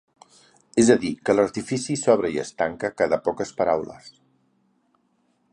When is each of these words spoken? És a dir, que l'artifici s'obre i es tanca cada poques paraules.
És 0.83 0.87
a 0.93 0.95
dir, 1.03 1.11
que 1.27 1.35
l'artifici 1.35 1.99
s'obre 2.05 2.33
i 2.37 2.41
es 2.45 2.53
tanca 2.63 2.93
cada 3.03 3.23
poques 3.29 3.55
paraules. 3.61 4.13